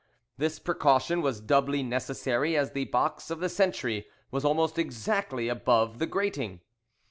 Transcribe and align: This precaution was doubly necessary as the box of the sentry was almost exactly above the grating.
This 0.35 0.57
precaution 0.57 1.21
was 1.21 1.41
doubly 1.41 1.83
necessary 1.83 2.57
as 2.57 2.71
the 2.71 2.85
box 2.85 3.29
of 3.29 3.39
the 3.39 3.49
sentry 3.49 4.07
was 4.31 4.43
almost 4.43 4.79
exactly 4.79 5.47
above 5.47 5.99
the 5.99 6.07
grating. 6.07 6.61